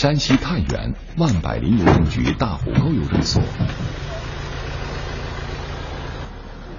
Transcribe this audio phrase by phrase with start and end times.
[0.00, 3.42] 山西太原万柏林邮政局大虎沟邮政所。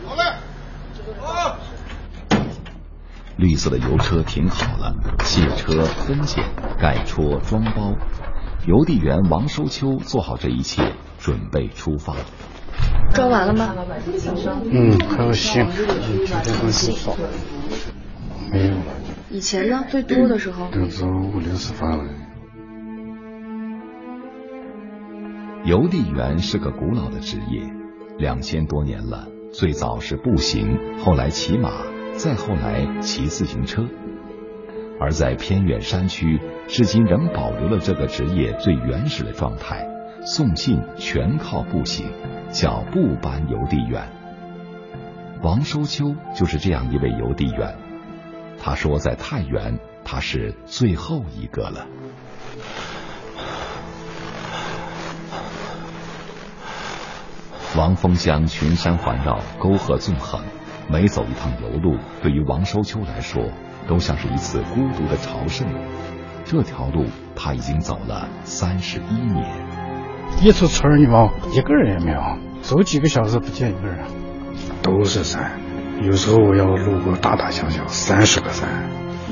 [0.05, 0.23] 好嘞，
[1.19, 1.57] 好。
[3.35, 4.95] 绿色的邮车停好了，
[5.25, 6.45] 卸车、分拣、
[6.79, 7.93] 盖戳、装包，
[8.65, 12.15] 邮递员王收秋做好这一切，准备出发。
[13.13, 13.75] 装完了吗？
[14.71, 15.67] 嗯，还有信，
[16.41, 17.17] 这东西少，
[18.49, 18.75] 没有。
[19.29, 22.05] 以前呢，最多的时候都是五六十发了。
[25.69, 27.61] 邮递员是个古老的职业，
[28.17, 29.27] 两千多年了。
[29.53, 31.69] 最早是步行，后来骑马。
[32.15, 33.85] 再后来骑自行车，
[34.99, 39.87] 而在偏远山区，至今仍保留了这个职业最原始的状态。
[40.25, 42.07] 送信全靠步行，
[42.51, 44.09] 叫步班邮递员。
[45.43, 47.77] 王收秋就是这样一位邮递员。
[48.57, 51.85] 他说，在太原，他是最后一个了。
[57.79, 60.41] 王峰乡群山环绕，沟壑纵横。
[60.89, 63.41] 每走一趟邮路，对于王收秋来说，
[63.87, 65.65] 都像是一次孤独的朝圣。
[66.43, 67.05] 这条路
[67.37, 69.45] 他已经走了三十一年。
[70.41, 72.19] 一出村儿，你往一个人也没有，
[72.61, 73.99] 走几个小时不见一个人，
[74.81, 75.53] 都是山。
[76.01, 78.67] 有时候我要路过大大小小三十个山，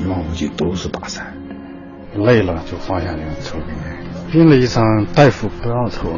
[0.02, 1.34] 一望无际都是大山。
[2.14, 4.06] 累了就放下就抽根烟。
[4.32, 6.08] 病了一场，大夫不让抽，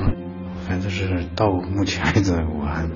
[0.71, 2.89] 反正是到目前为止我还。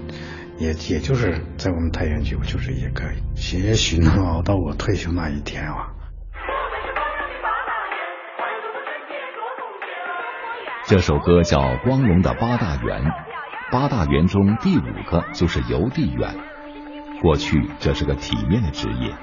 [0.59, 5.89] 也也就是在我们太原局，就是也可以，也许能熬到我退休那一天啊。
[10.87, 13.03] 这首歌叫《光荣的八大员》，
[13.73, 16.37] 八大员中第五个就是邮递员。
[17.21, 19.17] 过去这是个体面的职业。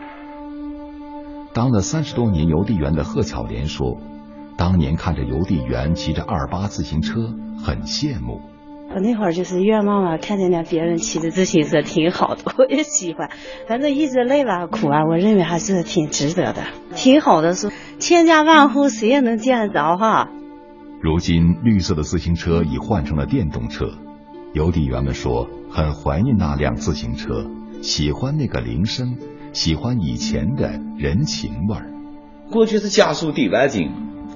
[1.53, 4.02] 当了三十多年邮递员的贺巧莲说，
[4.57, 8.41] 当年看着邮递员骑着二八自行车，很羡慕。
[8.94, 13.29] 我那会儿就是愿望嘛，看见了别人骑着自行车挺好的， 我也喜欢。
[13.67, 16.63] 反正一直累了苦啊，我认为还是挺值得的，
[16.94, 17.53] 挺好的。
[17.53, 20.29] 是千家万户谁也能见得着哈。
[21.01, 23.91] 如今绿色的自行车已换成了电动车，
[24.53, 27.45] 邮递员们说很怀念那辆自行车，
[27.81, 29.16] 喜欢那个铃声，
[29.53, 31.88] 喜欢以前的人情味儿。
[32.51, 33.89] 过去是家书抵万金，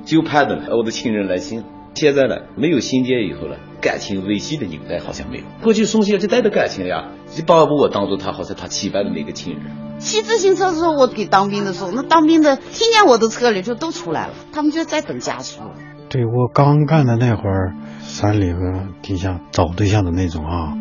[0.05, 1.65] 就盼着我的亲人来信。
[1.95, 5.43] 现在呢，没有信件以后呢，感情维系的纽带好像没有。
[5.63, 9.63] 过去松懈就带着感情呀，就把我当做他好像他期盼的那个亲人。
[9.97, 15.61] 骑自行车的时候，我给当兵的时候，那当兵的听见我的车里就都出来了，他们就在等家属。
[16.09, 18.59] 对我刚干的那会儿，山里和
[19.01, 20.73] 底下找对象的那种啊，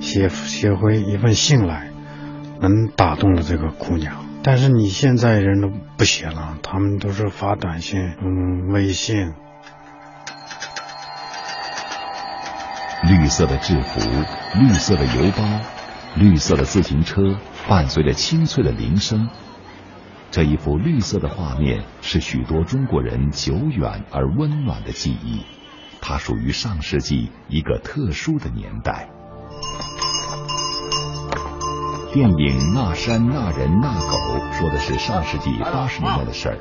[0.00, 1.90] 写写回一份信来，
[2.60, 4.24] 能打动了这个姑娘。
[4.42, 5.68] 但是你现在人都
[5.98, 9.34] 不写了，他们都是发短信，嗯，微信。
[13.04, 14.00] 绿色的制服，
[14.60, 15.42] 绿色的邮包，
[16.14, 17.36] 绿色的自行车，
[17.68, 19.28] 伴随着清脆的铃声。
[20.30, 25.44] 这一幅绿色的画面是许多中国人久远而温暖的记忆，
[26.00, 29.08] 它属于上世纪一个特殊的年代。
[32.12, 34.16] 电影《那山那人那狗》
[34.52, 36.58] 说的是上世纪八十年代的事儿，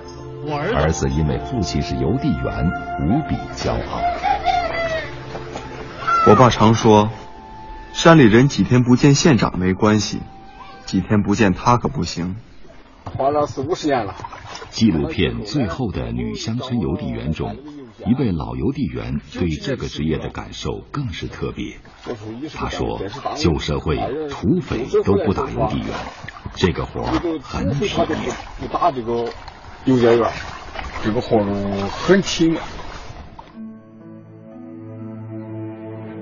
[0.73, 2.65] 儿子因为父亲是邮递员，
[3.05, 4.30] 无比骄傲。
[6.27, 7.09] 我爸常说，
[7.93, 10.21] 山里人几天不见县长没关系，
[10.85, 12.35] 几天不见他可不行。
[13.03, 14.15] 花了四五十年了。
[14.69, 17.57] 纪录片《最后的女乡村邮递员》中，
[18.05, 21.79] 一位老邮递员对这个职业的感受更是特别。
[22.53, 23.01] 他说
[23.35, 23.97] ：“旧社会
[24.29, 25.87] 土匪都不打邮递员，
[26.53, 27.01] 这个活
[27.41, 28.35] 很体面。
[28.59, 29.27] 不打这个
[29.85, 30.31] 邮件员，
[31.03, 31.43] 这个活
[31.89, 32.61] 很体面。”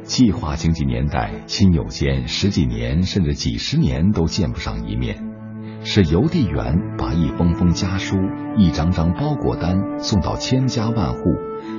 [0.10, 5.18] 计划经济年代，亲友间十几年甚至几十年都见不上一面，
[5.84, 8.18] 是邮递员把一封封家书、
[8.58, 11.22] 一张张包裹单送到千家万户，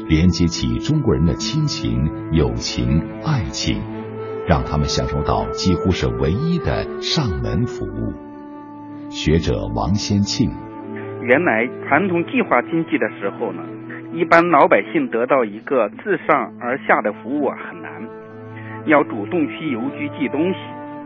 [0.06, 3.82] 连接起中国人的亲情、友情、爱情，
[4.46, 8.14] 让他们享受到几乎是唯一的上门服务。
[9.10, 10.52] 学者王先庆，
[11.26, 13.60] 原来传统计划经济的时候呢，
[14.14, 17.79] 一般老百姓得到一个自上而下的服务啊很。
[18.86, 20.58] 要主动去邮局寄东西，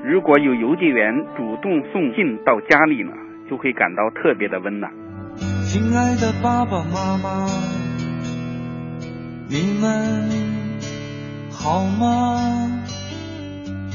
[0.05, 3.11] 如果有邮递员主动送信到家里呢，
[3.50, 4.93] 就会感到特别的温暖。
[5.65, 7.47] 亲爱的爸爸妈妈，
[9.49, 10.31] 你们
[11.50, 12.71] 好吗？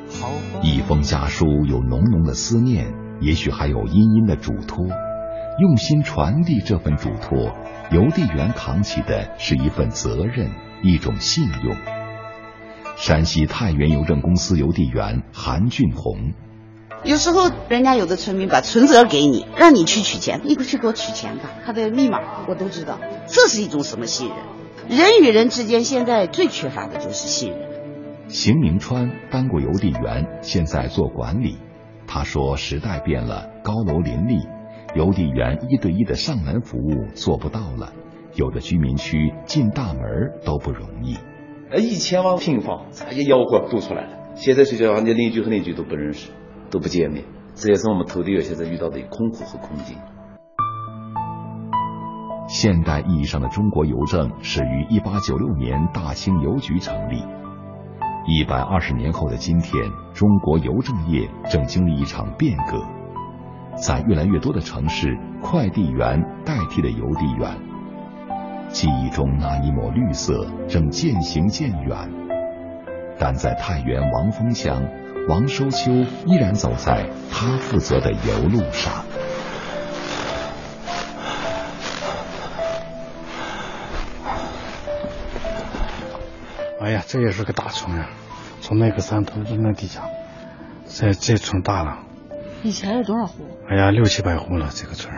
[0.09, 0.59] 好吧？
[0.61, 4.85] 一封家书有浓浓的思念，也许还有殷殷的嘱托，
[5.59, 7.55] 用心传递这份嘱托，
[7.91, 10.49] 邮递员扛起的是一份责任，
[10.81, 11.75] 一种信用。
[12.95, 16.33] 山西太原邮政公司邮递员韩俊红，
[17.03, 21.51] 有时候人家有的村民把存折给你，让你去取钱，你不去给我取钱吧？
[21.65, 22.17] 他的密码
[22.47, 22.97] 我都知道，
[23.27, 24.97] 这是一种什么信任？
[24.97, 27.59] 人与人之间现在最缺乏的就是信任。
[28.27, 31.59] 邢明川当过邮递员，现在做管理。
[32.07, 34.45] 他说：“时代变了，高楼林立，
[34.95, 37.93] 邮递员一对一的上门服务做不到了，
[38.35, 40.03] 有的居民区进大门
[40.45, 41.17] 都不容易。
[41.71, 44.35] 呃，一千万平方，一吆喝都出来了。
[44.35, 46.31] 现在睡觉，你邻居和邻居都不认识，
[46.69, 47.23] 都不见面，
[47.55, 49.97] 这也是我们投递员现在遇到的困苦和困境。”
[52.47, 57.23] 现代意义上的中国邮政始于一八九六年大清邮局成立。
[58.27, 59.73] 一百二十年后的今天，
[60.13, 62.85] 中国邮政业正经历一场变革，
[63.75, 67.57] 在越来越多的城市，快递员代替了邮递员。
[68.69, 72.09] 记忆中那一抹绿色正渐行渐远，
[73.19, 74.83] 但在太原王峰乡，
[75.27, 75.91] 王收秋
[76.25, 79.05] 依然走在他负责的邮路上。
[86.81, 88.09] 哎呀，这也是个大村呀！
[88.59, 90.03] 从那个山头到那底下，
[90.87, 91.99] 这这村大了。
[92.63, 93.43] 以前有多少户？
[93.69, 95.13] 哎呀，六七百户了，这个村。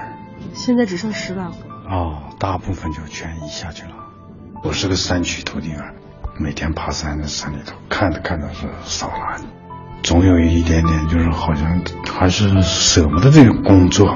[0.53, 1.53] 现在只剩十来户。
[1.87, 3.91] 哦，大部分就全移下去了。
[4.63, 5.79] 我是个山区土地员，
[6.39, 9.39] 每天爬山在山里头，看着看着是少了，
[10.01, 11.79] 总有一点点就是好像
[12.11, 14.11] 还是舍不得这个工作。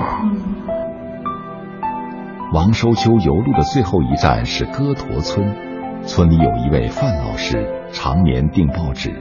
[2.52, 5.56] 王收秋游路的最后一站是歌驼村。
[6.04, 9.14] 村里有一位范老师，常年订报纸。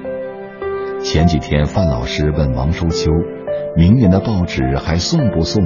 [1.03, 3.11] 前几天，范老师问王收秋
[3.79, 5.65] ：“明年的报纸还送不送？”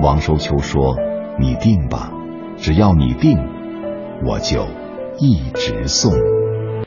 [0.00, 0.96] 王寿秋说
[1.38, 2.10] ：“你定吧，
[2.56, 3.36] 只要你定，
[4.24, 4.66] 我就
[5.18, 6.10] 一直送。”